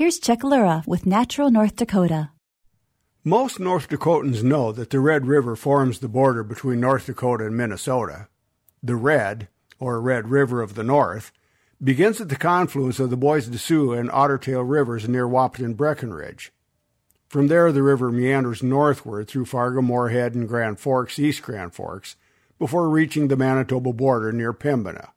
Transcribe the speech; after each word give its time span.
Here's 0.00 0.18
Chuck 0.18 0.42
Lura 0.42 0.82
with 0.86 1.04
Natural 1.04 1.50
North 1.50 1.76
Dakota. 1.76 2.30
Most 3.22 3.60
North 3.60 3.90
Dakotans 3.90 4.42
know 4.42 4.72
that 4.72 4.88
the 4.88 4.98
Red 4.98 5.26
River 5.26 5.54
forms 5.56 5.98
the 5.98 6.08
border 6.08 6.42
between 6.42 6.80
North 6.80 7.04
Dakota 7.04 7.44
and 7.44 7.54
Minnesota. 7.54 8.28
The 8.82 8.96
Red, 8.96 9.48
or 9.78 10.00
Red 10.00 10.30
River 10.30 10.62
of 10.62 10.74
the 10.74 10.82
North, 10.82 11.32
begins 11.84 12.18
at 12.18 12.30
the 12.30 12.36
confluence 12.36 12.98
of 12.98 13.10
the 13.10 13.16
Bois 13.18 13.40
de 13.40 13.58
Sioux 13.58 13.92
and 13.92 14.08
Ottertail 14.08 14.66
rivers 14.66 15.06
near 15.06 15.28
Wahpeton 15.28 15.76
Breckenridge. 15.76 16.50
From 17.28 17.48
there, 17.48 17.70
the 17.70 17.82
river 17.82 18.10
meanders 18.10 18.62
northward 18.62 19.28
through 19.28 19.44
Fargo 19.44 19.82
Moorhead 19.82 20.34
and 20.34 20.48
Grand 20.48 20.80
Forks, 20.80 21.18
East 21.18 21.42
Grand 21.42 21.74
Forks, 21.74 22.16
before 22.58 22.88
reaching 22.88 23.28
the 23.28 23.36
Manitoba 23.36 23.92
border 23.92 24.32
near 24.32 24.54
Pembina. 24.54 25.10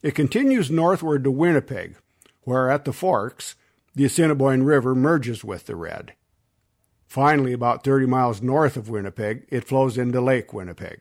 It 0.00 0.14
continues 0.14 0.70
northward 0.70 1.24
to 1.24 1.32
Winnipeg, 1.32 1.96
where 2.42 2.70
at 2.70 2.84
the 2.84 2.92
Forks, 2.92 3.56
the 3.94 4.04
Assiniboine 4.04 4.64
River 4.64 4.94
merges 4.94 5.44
with 5.44 5.66
the 5.66 5.76
Red. 5.76 6.14
Finally, 7.06 7.52
about 7.52 7.84
30 7.84 8.06
miles 8.06 8.42
north 8.42 8.76
of 8.76 8.88
Winnipeg, 8.88 9.46
it 9.50 9.64
flows 9.64 9.96
into 9.96 10.20
Lake 10.20 10.52
Winnipeg. 10.52 11.00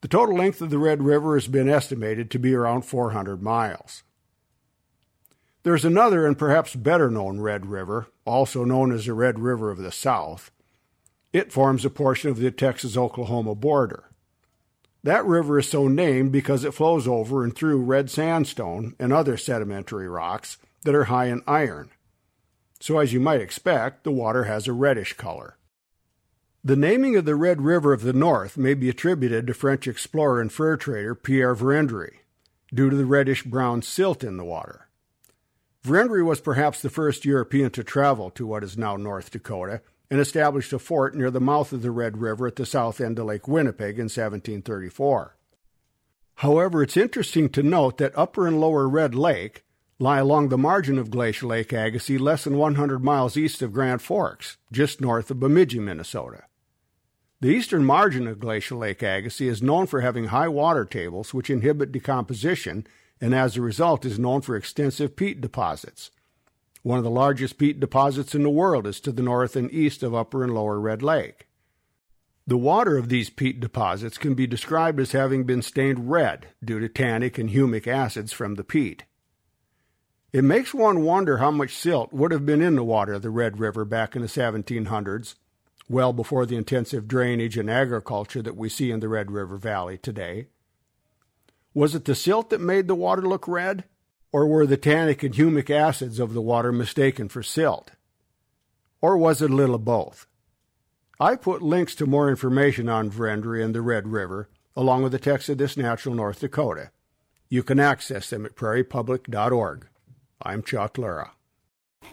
The 0.00 0.08
total 0.08 0.36
length 0.36 0.62
of 0.62 0.70
the 0.70 0.78
Red 0.78 1.02
River 1.02 1.34
has 1.34 1.48
been 1.48 1.68
estimated 1.68 2.30
to 2.30 2.38
be 2.38 2.54
around 2.54 2.82
400 2.82 3.42
miles. 3.42 4.02
There's 5.64 5.84
another 5.84 6.26
and 6.26 6.36
perhaps 6.36 6.74
better 6.74 7.10
known 7.10 7.40
Red 7.40 7.66
River, 7.66 8.08
also 8.24 8.64
known 8.64 8.90
as 8.90 9.06
the 9.06 9.12
Red 9.12 9.38
River 9.38 9.70
of 9.70 9.78
the 9.78 9.92
South. 9.92 10.50
It 11.32 11.52
forms 11.52 11.84
a 11.84 11.90
portion 11.90 12.30
of 12.30 12.38
the 12.38 12.50
Texas 12.50 12.96
Oklahoma 12.96 13.54
border. 13.54 14.10
That 15.04 15.26
river 15.26 15.58
is 15.58 15.68
so 15.68 15.88
named 15.88 16.32
because 16.32 16.64
it 16.64 16.74
flows 16.74 17.06
over 17.06 17.42
and 17.42 17.54
through 17.54 17.82
red 17.82 18.10
sandstone 18.10 18.94
and 18.98 19.12
other 19.12 19.36
sedimentary 19.36 20.08
rocks 20.08 20.58
that 20.84 20.94
are 20.94 21.04
high 21.04 21.26
in 21.26 21.42
iron 21.46 21.90
so 22.82 22.98
as 22.98 23.12
you 23.12 23.20
might 23.20 23.40
expect, 23.40 24.02
the 24.02 24.10
water 24.10 24.44
has 24.44 24.66
a 24.66 24.72
reddish 24.72 25.12
color. 25.12 25.56
The 26.64 26.74
naming 26.74 27.14
of 27.14 27.24
the 27.24 27.36
Red 27.36 27.62
River 27.62 27.92
of 27.92 28.02
the 28.02 28.12
North 28.12 28.58
may 28.58 28.74
be 28.74 28.88
attributed 28.88 29.46
to 29.46 29.54
French 29.54 29.86
explorer 29.86 30.40
and 30.40 30.52
fur 30.52 30.76
trader 30.76 31.14
Pierre 31.14 31.54
Vérendrye, 31.54 32.10
due 32.74 32.90
to 32.90 32.96
the 32.96 33.06
reddish 33.06 33.44
brown 33.44 33.82
silt 33.82 34.24
in 34.24 34.36
the 34.36 34.44
water. 34.44 34.88
Vérendrye 35.84 36.24
was 36.24 36.40
perhaps 36.40 36.82
the 36.82 36.90
first 36.90 37.24
European 37.24 37.70
to 37.70 37.84
travel 37.84 38.30
to 38.30 38.46
what 38.46 38.64
is 38.64 38.76
now 38.76 38.96
North 38.96 39.30
Dakota 39.30 39.80
and 40.10 40.18
established 40.20 40.72
a 40.72 40.80
fort 40.80 41.14
near 41.14 41.30
the 41.30 41.40
mouth 41.40 41.72
of 41.72 41.82
the 41.82 41.92
Red 41.92 42.18
River 42.18 42.48
at 42.48 42.56
the 42.56 42.66
south 42.66 43.00
end 43.00 43.16
of 43.20 43.26
Lake 43.26 43.46
Winnipeg 43.46 43.94
in 43.94 44.06
1734. 44.06 45.36
However, 46.36 46.82
it's 46.82 46.96
interesting 46.96 47.48
to 47.50 47.62
note 47.62 47.98
that 47.98 48.18
Upper 48.18 48.48
and 48.48 48.60
Lower 48.60 48.88
Red 48.88 49.14
Lake 49.14 49.62
lie 50.02 50.18
along 50.18 50.48
the 50.48 50.58
margin 50.58 50.98
of 50.98 51.12
Glacial 51.12 51.50
Lake 51.50 51.72
Agassiz 51.72 52.20
less 52.20 52.42
than 52.42 52.58
100 52.58 53.04
miles 53.04 53.36
east 53.36 53.62
of 53.62 53.72
Grand 53.72 54.02
Forks, 54.02 54.56
just 54.72 55.00
north 55.00 55.30
of 55.30 55.38
Bemidji, 55.38 55.78
Minnesota. 55.78 56.42
The 57.40 57.50
eastern 57.50 57.84
margin 57.84 58.26
of 58.26 58.40
Glacial 58.40 58.78
Lake 58.78 59.00
Agassiz 59.00 59.48
is 59.58 59.62
known 59.62 59.86
for 59.86 60.00
having 60.00 60.26
high 60.26 60.48
water 60.48 60.84
tables 60.84 61.32
which 61.32 61.50
inhibit 61.50 61.92
decomposition 61.92 62.84
and 63.20 63.32
as 63.32 63.56
a 63.56 63.62
result 63.62 64.04
is 64.04 64.18
known 64.18 64.40
for 64.40 64.56
extensive 64.56 65.14
peat 65.14 65.40
deposits. 65.40 66.10
One 66.82 66.98
of 66.98 67.04
the 67.04 67.10
largest 67.10 67.56
peat 67.56 67.78
deposits 67.78 68.34
in 68.34 68.42
the 68.42 68.50
world 68.50 68.88
is 68.88 68.98
to 69.02 69.12
the 69.12 69.22
north 69.22 69.54
and 69.54 69.72
east 69.72 70.02
of 70.02 70.16
Upper 70.16 70.42
and 70.42 70.52
Lower 70.52 70.80
Red 70.80 71.04
Lake. 71.04 71.46
The 72.44 72.56
water 72.56 72.98
of 72.98 73.08
these 73.08 73.30
peat 73.30 73.60
deposits 73.60 74.18
can 74.18 74.34
be 74.34 74.48
described 74.48 74.98
as 74.98 75.12
having 75.12 75.44
been 75.44 75.62
stained 75.62 76.10
red 76.10 76.48
due 76.64 76.80
to 76.80 76.88
tannic 76.88 77.38
and 77.38 77.50
humic 77.50 77.86
acids 77.86 78.32
from 78.32 78.56
the 78.56 78.64
peat. 78.64 79.04
It 80.32 80.44
makes 80.44 80.72
one 80.72 81.02
wonder 81.02 81.38
how 81.38 81.50
much 81.50 81.76
silt 81.76 82.10
would 82.10 82.32
have 82.32 82.46
been 82.46 82.62
in 82.62 82.74
the 82.74 82.82
water 82.82 83.12
of 83.12 83.22
the 83.22 83.28
Red 83.28 83.58
River 83.58 83.84
back 83.84 84.16
in 84.16 84.22
the 84.22 84.28
1700s, 84.28 85.34
well 85.90 86.14
before 86.14 86.46
the 86.46 86.56
intensive 86.56 87.06
drainage 87.06 87.58
and 87.58 87.68
agriculture 87.68 88.40
that 88.40 88.56
we 88.56 88.70
see 88.70 88.90
in 88.90 89.00
the 89.00 89.10
Red 89.10 89.30
River 89.30 89.58
Valley 89.58 89.98
today. 89.98 90.46
Was 91.74 91.94
it 91.94 92.06
the 92.06 92.14
silt 92.14 92.48
that 92.48 92.62
made 92.62 92.88
the 92.88 92.94
water 92.94 93.20
look 93.22 93.46
red? 93.46 93.84
Or 94.32 94.46
were 94.46 94.66
the 94.66 94.78
tannic 94.78 95.22
and 95.22 95.34
humic 95.34 95.68
acids 95.68 96.18
of 96.18 96.32
the 96.32 96.40
water 96.40 96.72
mistaken 96.72 97.28
for 97.28 97.42
silt? 97.42 97.90
Or 99.02 99.18
was 99.18 99.42
it 99.42 99.50
a 99.50 99.54
little 99.54 99.74
of 99.74 99.84
both? 99.84 100.26
I 101.20 101.36
put 101.36 101.60
links 101.60 101.94
to 101.96 102.06
more 102.06 102.30
information 102.30 102.88
on 102.88 103.10
Vérendrye 103.10 103.62
and 103.62 103.74
the 103.74 103.82
Red 103.82 104.08
River, 104.08 104.48
along 104.74 105.02
with 105.02 105.12
the 105.12 105.18
text 105.18 105.50
of 105.50 105.58
this 105.58 105.76
Natural 105.76 106.14
North 106.14 106.40
Dakota. 106.40 106.90
You 107.50 107.62
can 107.62 107.78
access 107.78 108.30
them 108.30 108.46
at 108.46 108.56
prairiepublic.org. 108.56 109.88
I'm 110.44 110.62
Chuck 110.62 110.98
Lura. 110.98 111.32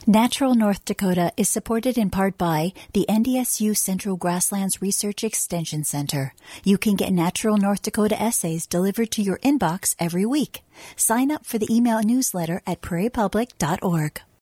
Natural 0.08 0.56
North 0.56 0.86
Dakota 0.86 1.34
is 1.36 1.50
supported 1.50 1.98
in 1.98 2.10
part 2.10 2.38
by 2.38 2.74
the 2.94 3.06
NDSU 3.10 3.76
Central 3.76 4.16
Grasslands 4.16 4.82
Research 4.82 5.24
Extension 5.24 5.84
Center. 5.84 6.34
You 6.64 6.78
can 6.78 6.96
get 6.96 7.12
Natural 7.12 7.58
North 7.58 7.82
Dakota 7.82 8.20
essays 8.22 8.66
delivered 8.66 9.12
to 9.12 9.22
your 9.22 9.40
inbox 9.40 9.96
every 10.00 10.26
week. 10.26 10.62
Sign 10.96 11.32
up 11.32 11.46
for 11.46 11.58
the 11.58 11.74
email 11.74 12.02
newsletter 12.02 12.62
at 12.66 12.82
prairiepublic.org. 12.82 14.22